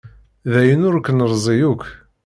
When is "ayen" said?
0.59-0.85